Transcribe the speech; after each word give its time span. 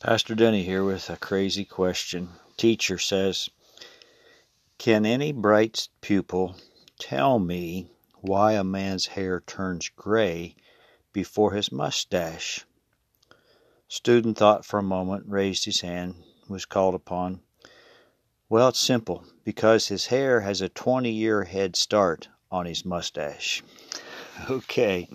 Pastor 0.00 0.34
Denny 0.34 0.62
here 0.62 0.82
with 0.82 1.10
a 1.10 1.18
crazy 1.18 1.66
question. 1.66 2.30
Teacher 2.56 2.96
says, 2.96 3.50
Can 4.78 5.04
any 5.04 5.30
bright 5.30 5.88
pupil 6.00 6.56
tell 6.98 7.38
me 7.38 7.90
why 8.22 8.54
a 8.54 8.64
man's 8.64 9.08
hair 9.08 9.42
turns 9.46 9.90
gray 9.90 10.56
before 11.12 11.52
his 11.52 11.70
mustache? 11.70 12.64
Student 13.88 14.38
thought 14.38 14.64
for 14.64 14.78
a 14.78 14.82
moment, 14.82 15.24
raised 15.26 15.66
his 15.66 15.82
hand, 15.82 16.14
was 16.48 16.64
called 16.64 16.94
upon. 16.94 17.42
Well, 18.48 18.68
it's 18.68 18.80
simple 18.80 19.26
because 19.44 19.88
his 19.88 20.06
hair 20.06 20.40
has 20.40 20.62
a 20.62 20.70
20 20.70 21.10
year 21.10 21.44
head 21.44 21.76
start 21.76 22.28
on 22.50 22.64
his 22.64 22.86
mustache. 22.86 23.62
Okay. 24.48 25.10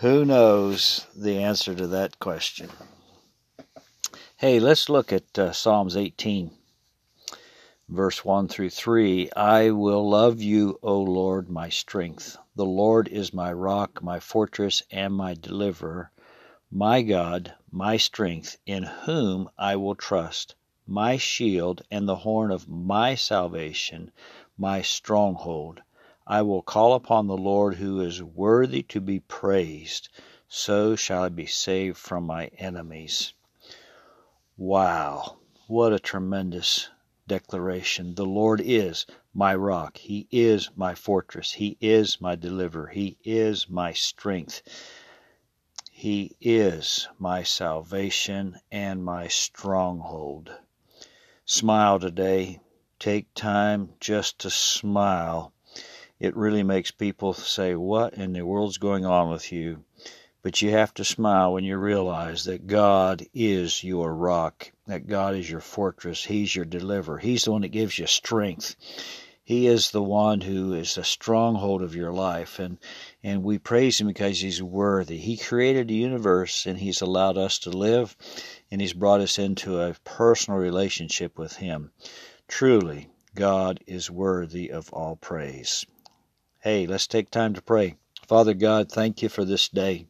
Who 0.00 0.24
knows 0.24 1.06
the 1.14 1.38
answer 1.38 1.76
to 1.76 1.86
that 1.86 2.18
question? 2.18 2.68
Hey, 4.44 4.58
let's 4.58 4.88
look 4.88 5.12
at 5.12 5.38
uh, 5.38 5.52
Psalms 5.52 5.96
18, 5.96 6.50
verse 7.88 8.24
1 8.24 8.48
through 8.48 8.70
3. 8.70 9.30
I 9.36 9.70
will 9.70 10.10
love 10.10 10.42
you, 10.42 10.80
O 10.82 11.00
Lord, 11.00 11.48
my 11.48 11.68
strength. 11.68 12.36
The 12.56 12.64
Lord 12.64 13.06
is 13.06 13.32
my 13.32 13.52
rock, 13.52 14.02
my 14.02 14.18
fortress, 14.18 14.82
and 14.90 15.14
my 15.14 15.34
deliverer, 15.34 16.10
my 16.72 17.02
God, 17.02 17.54
my 17.70 17.96
strength, 17.96 18.56
in 18.66 18.82
whom 18.82 19.48
I 19.56 19.76
will 19.76 19.94
trust, 19.94 20.56
my 20.88 21.18
shield 21.18 21.82
and 21.88 22.08
the 22.08 22.16
horn 22.26 22.50
of 22.50 22.68
my 22.68 23.14
salvation, 23.14 24.10
my 24.58 24.82
stronghold. 24.82 25.82
I 26.26 26.42
will 26.42 26.62
call 26.62 26.94
upon 26.94 27.28
the 27.28 27.36
Lord 27.36 27.76
who 27.76 28.00
is 28.00 28.20
worthy 28.20 28.82
to 28.88 29.00
be 29.00 29.20
praised. 29.20 30.08
So 30.48 30.96
shall 30.96 31.22
I 31.22 31.28
be 31.28 31.46
saved 31.46 31.96
from 31.96 32.26
my 32.26 32.50
enemies. 32.58 33.34
Wow, 34.64 35.38
what 35.66 35.92
a 35.92 35.98
tremendous 35.98 36.88
declaration. 37.26 38.14
The 38.14 38.24
Lord 38.24 38.60
is 38.64 39.06
my 39.34 39.56
rock. 39.56 39.96
He 39.98 40.28
is 40.30 40.70
my 40.76 40.94
fortress. 40.94 41.50
He 41.50 41.76
is 41.80 42.20
my 42.20 42.36
deliverer. 42.36 42.86
He 42.86 43.18
is 43.24 43.68
my 43.68 43.92
strength. 43.92 44.62
He 45.90 46.36
is 46.40 47.08
my 47.18 47.42
salvation 47.42 48.60
and 48.70 49.04
my 49.04 49.26
stronghold. 49.26 50.52
Smile 51.44 51.98
today. 51.98 52.60
Take 53.00 53.34
time 53.34 53.94
just 53.98 54.38
to 54.42 54.50
smile. 54.50 55.52
It 56.20 56.36
really 56.36 56.62
makes 56.62 56.92
people 56.92 57.32
say, 57.32 57.74
What 57.74 58.14
in 58.14 58.32
the 58.32 58.42
world's 58.42 58.78
going 58.78 59.04
on 59.04 59.28
with 59.28 59.50
you? 59.50 59.82
But 60.42 60.60
you 60.60 60.72
have 60.72 60.92
to 60.94 61.04
smile 61.04 61.52
when 61.52 61.62
you 61.62 61.76
realize 61.76 62.44
that 62.44 62.66
God 62.66 63.24
is 63.32 63.84
your 63.84 64.12
rock, 64.12 64.72
that 64.88 65.06
God 65.06 65.36
is 65.36 65.48
your 65.48 65.60
fortress. 65.60 66.24
He's 66.24 66.56
your 66.56 66.64
deliverer. 66.64 67.18
He's 67.18 67.44
the 67.44 67.52
one 67.52 67.62
that 67.62 67.68
gives 67.68 67.96
you 67.96 68.06
strength. 68.08 68.74
He 69.44 69.66
is 69.66 69.90
the 69.90 70.02
one 70.02 70.40
who 70.40 70.72
is 70.72 70.94
the 70.94 71.04
stronghold 71.04 71.82
of 71.82 71.94
your 71.94 72.12
life. 72.12 72.58
And, 72.58 72.78
and 73.22 73.42
we 73.44 73.58
praise 73.58 74.00
Him 74.00 74.08
because 74.08 74.40
He's 74.40 74.62
worthy. 74.62 75.18
He 75.18 75.36
created 75.36 75.88
the 75.88 75.94
universe 75.94 76.66
and 76.66 76.78
He's 76.78 77.00
allowed 77.02 77.38
us 77.38 77.58
to 77.60 77.70
live 77.70 78.16
and 78.70 78.80
He's 78.80 78.92
brought 78.92 79.20
us 79.20 79.38
into 79.38 79.80
a 79.80 79.94
personal 80.04 80.58
relationship 80.58 81.38
with 81.38 81.56
Him. 81.56 81.92
Truly, 82.48 83.08
God 83.34 83.82
is 83.86 84.10
worthy 84.10 84.70
of 84.70 84.92
all 84.92 85.16
praise. 85.16 85.86
Hey, 86.60 86.86
let's 86.86 87.06
take 87.06 87.30
time 87.30 87.54
to 87.54 87.62
pray. 87.62 87.96
Father 88.26 88.54
God, 88.54 88.90
thank 88.90 89.22
you 89.22 89.28
for 89.28 89.44
this 89.44 89.68
day. 89.68 90.06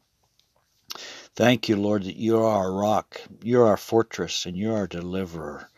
Thank 1.34 1.68
you, 1.68 1.76
Lord, 1.76 2.04
that 2.04 2.16
you 2.16 2.36
are 2.36 2.46
our 2.46 2.72
rock, 2.72 3.22
you're 3.42 3.66
our 3.66 3.78
fortress, 3.78 4.44
and 4.44 4.54
you're 4.54 4.76
our 4.76 4.86
deliverer. 4.86 5.70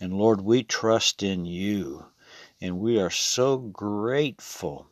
And 0.00 0.12
Lord, 0.12 0.40
we 0.40 0.64
trust 0.64 1.22
in 1.22 1.44
you, 1.44 2.06
and 2.60 2.80
we 2.80 3.00
are 3.00 3.10
so 3.10 3.58
grateful 3.58 4.88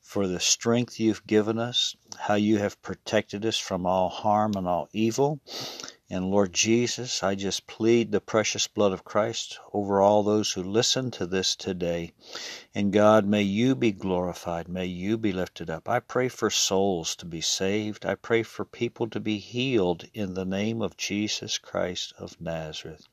for 0.00 0.26
the 0.26 0.40
strength 0.40 0.98
you've 0.98 1.26
given 1.26 1.58
us, 1.58 1.94
how 2.18 2.34
you 2.34 2.58
have 2.58 2.82
protected 2.82 3.46
us 3.46 3.58
from 3.58 3.86
all 3.86 4.08
harm 4.08 4.54
and 4.56 4.66
all 4.66 4.88
evil, 4.92 5.38
and 6.10 6.30
Lord 6.30 6.54
Jesus, 6.54 7.22
I 7.22 7.34
just 7.34 7.66
plead 7.66 8.12
the 8.12 8.20
precious 8.22 8.66
blood 8.66 8.92
of 8.92 9.04
Christ 9.04 9.58
over 9.74 10.00
all 10.00 10.22
those 10.22 10.52
who 10.52 10.62
listen 10.62 11.10
to 11.10 11.26
this 11.26 11.54
today. 11.54 12.12
And 12.74 12.94
God, 12.94 13.26
may 13.26 13.42
you 13.42 13.74
be 13.74 13.92
glorified. 13.92 14.68
May 14.68 14.86
you 14.86 15.18
be 15.18 15.32
lifted 15.32 15.68
up. 15.68 15.86
I 15.86 16.00
pray 16.00 16.28
for 16.28 16.48
souls 16.48 17.14
to 17.16 17.26
be 17.26 17.42
saved. 17.42 18.06
I 18.06 18.14
pray 18.14 18.42
for 18.42 18.64
people 18.64 19.10
to 19.10 19.20
be 19.20 19.36
healed 19.36 20.06
in 20.14 20.32
the 20.32 20.46
name 20.46 20.80
of 20.80 20.96
Jesus 20.96 21.58
Christ 21.58 22.14
of 22.18 22.40
Nazareth. 22.40 23.06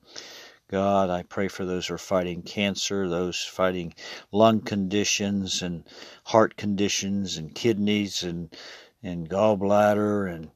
God, 0.68 1.10
I 1.10 1.22
pray 1.22 1.48
for 1.48 1.66
those 1.66 1.88
who 1.88 1.94
are 1.94 1.98
fighting 1.98 2.40
cancer, 2.40 3.10
those 3.10 3.44
fighting 3.44 3.94
lung 4.32 4.62
conditions 4.62 5.60
and 5.60 5.84
heart 6.24 6.56
conditions 6.56 7.36
and 7.36 7.54
kidneys 7.54 8.22
and, 8.22 8.56
and 9.02 9.28
gallbladder 9.28 10.34
and 10.34 10.50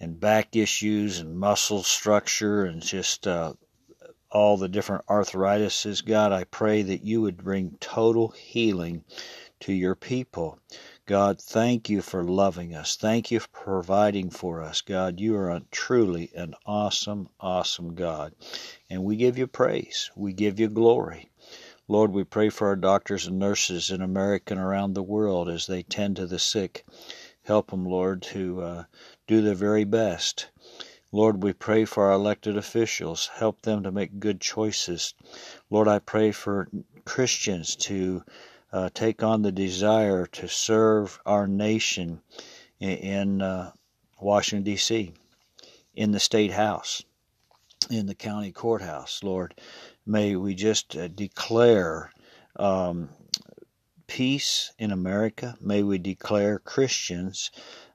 and 0.00 0.18
back 0.18 0.56
issues 0.56 1.18
and 1.18 1.38
muscle 1.38 1.82
structure 1.82 2.64
and 2.64 2.82
just 2.82 3.26
uh, 3.26 3.52
all 4.30 4.56
the 4.56 4.68
different 4.68 5.04
arthritises. 5.06 6.04
God, 6.04 6.32
I 6.32 6.44
pray 6.44 6.82
that 6.82 7.04
you 7.04 7.20
would 7.22 7.44
bring 7.44 7.76
total 7.80 8.28
healing 8.28 9.04
to 9.60 9.72
your 9.72 9.94
people. 9.94 10.58
God, 11.04 11.40
thank 11.40 11.90
you 11.90 12.00
for 12.00 12.22
loving 12.22 12.74
us. 12.74 12.96
Thank 12.96 13.30
you 13.30 13.40
for 13.40 13.48
providing 13.48 14.30
for 14.30 14.62
us. 14.62 14.80
God, 14.80 15.20
you 15.20 15.36
are 15.36 15.50
a, 15.50 15.62
truly 15.70 16.30
an 16.34 16.54
awesome, 16.64 17.28
awesome 17.40 17.94
God. 17.94 18.34
And 18.88 19.04
we 19.04 19.16
give 19.16 19.36
you 19.36 19.46
praise. 19.46 20.10
We 20.16 20.32
give 20.32 20.60
you 20.60 20.68
glory. 20.68 21.28
Lord, 21.88 22.12
we 22.12 22.22
pray 22.22 22.48
for 22.50 22.68
our 22.68 22.76
doctors 22.76 23.26
and 23.26 23.40
nurses 23.40 23.90
in 23.90 24.00
America 24.00 24.54
and 24.54 24.62
around 24.62 24.94
the 24.94 25.02
world 25.02 25.48
as 25.48 25.66
they 25.66 25.82
tend 25.82 26.16
to 26.16 26.26
the 26.26 26.38
sick. 26.38 26.84
Help 27.50 27.72
them, 27.72 27.84
Lord, 27.84 28.22
to 28.22 28.62
uh, 28.62 28.84
do 29.26 29.42
their 29.42 29.56
very 29.56 29.82
best. 29.82 30.46
Lord, 31.10 31.42
we 31.42 31.52
pray 31.52 31.84
for 31.84 32.04
our 32.04 32.12
elected 32.12 32.56
officials. 32.56 33.28
Help 33.34 33.62
them 33.62 33.82
to 33.82 33.90
make 33.90 34.20
good 34.20 34.40
choices. 34.40 35.14
Lord, 35.68 35.88
I 35.88 35.98
pray 35.98 36.30
for 36.30 36.68
Christians 37.04 37.74
to 37.90 38.22
uh, 38.72 38.90
take 38.94 39.24
on 39.24 39.42
the 39.42 39.50
desire 39.50 40.26
to 40.26 40.46
serve 40.46 41.18
our 41.26 41.48
nation 41.48 42.20
in, 42.78 42.90
in 42.90 43.42
uh, 43.42 43.72
Washington, 44.20 44.62
D.C., 44.62 45.12
in 45.92 46.12
the 46.12 46.20
State 46.20 46.52
House, 46.52 47.02
in 47.90 48.06
the 48.06 48.14
county 48.14 48.52
courthouse. 48.52 49.24
Lord, 49.24 49.60
may 50.06 50.36
we 50.36 50.54
just 50.54 50.96
uh, 50.96 51.08
declare 51.08 52.12
um, 52.54 53.08
peace 54.10 54.72
in 54.76 54.90
America. 54.90 55.56
May 55.60 55.84
we 55.84 55.96
declare 55.96 56.58
Christians 56.58 57.52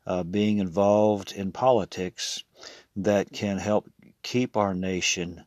uh, 0.07 0.23
being 0.23 0.59
involved 0.59 1.33
in 1.33 1.51
politics 1.51 2.41
that 2.95 3.33
can 3.33 3.57
help 3.57 3.89
keep 4.23 4.55
our 4.55 4.73
nation 4.73 5.43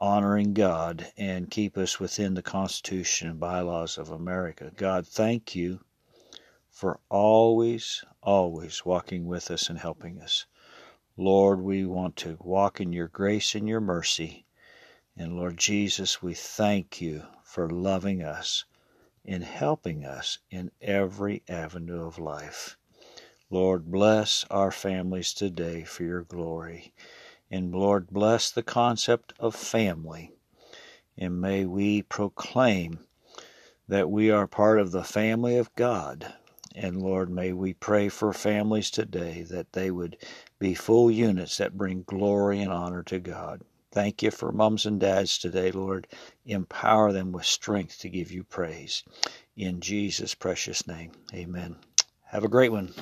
honoring 0.00 0.54
God 0.54 1.06
and 1.16 1.48
keep 1.48 1.78
us 1.78 2.00
within 2.00 2.34
the 2.34 2.42
Constitution 2.42 3.28
and 3.28 3.38
bylaws 3.38 3.96
of 3.96 4.10
America. 4.10 4.72
God, 4.74 5.06
thank 5.06 5.54
you 5.54 5.84
for 6.68 6.98
always, 7.08 8.04
always 8.20 8.84
walking 8.84 9.24
with 9.24 9.52
us 9.52 9.70
and 9.70 9.78
helping 9.78 10.20
us. 10.20 10.46
Lord, 11.16 11.60
we 11.60 11.86
want 11.86 12.16
to 12.16 12.36
walk 12.40 12.80
in 12.80 12.92
your 12.92 13.06
grace 13.06 13.54
and 13.54 13.68
your 13.68 13.80
mercy. 13.80 14.46
And 15.16 15.36
Lord 15.36 15.58
Jesus, 15.58 16.20
we 16.20 16.34
thank 16.34 17.00
you 17.00 17.22
for 17.44 17.70
loving 17.70 18.20
us 18.20 18.64
in 19.28 19.42
helping 19.42 20.06
us 20.06 20.38
in 20.50 20.70
every 20.80 21.42
avenue 21.50 22.02
of 22.02 22.18
life. 22.18 22.78
Lord, 23.50 23.90
bless 23.90 24.46
our 24.50 24.70
families 24.70 25.34
today 25.34 25.84
for 25.84 26.02
your 26.02 26.22
glory. 26.22 26.94
And 27.50 27.74
Lord, 27.74 28.08
bless 28.08 28.50
the 28.50 28.62
concept 28.62 29.34
of 29.38 29.54
family. 29.54 30.32
And 31.18 31.42
may 31.42 31.66
we 31.66 32.00
proclaim 32.00 33.00
that 33.86 34.10
we 34.10 34.30
are 34.30 34.46
part 34.46 34.80
of 34.80 34.92
the 34.92 35.04
family 35.04 35.58
of 35.58 35.74
God. 35.74 36.32
And 36.74 37.02
Lord, 37.02 37.28
may 37.28 37.52
we 37.52 37.74
pray 37.74 38.08
for 38.08 38.32
families 38.32 38.90
today 38.90 39.42
that 39.50 39.74
they 39.74 39.90
would 39.90 40.16
be 40.58 40.72
full 40.72 41.10
units 41.10 41.58
that 41.58 41.76
bring 41.76 42.02
glory 42.04 42.60
and 42.60 42.72
honor 42.72 43.02
to 43.02 43.18
God. 43.18 43.60
Thank 43.92 44.22
you 44.22 44.30
for 44.30 44.52
mums 44.52 44.86
and 44.86 45.00
dads 45.00 45.38
today, 45.38 45.70
Lord. 45.70 46.06
Empower 46.44 47.12
them 47.12 47.32
with 47.32 47.46
strength 47.46 48.00
to 48.00 48.10
give 48.10 48.30
you 48.30 48.44
praise. 48.44 49.02
In 49.56 49.80
Jesus' 49.80 50.34
precious 50.34 50.86
name, 50.86 51.12
amen. 51.34 51.76
Have 52.26 52.44
a 52.44 52.48
great 52.48 52.70
one. 52.72 52.92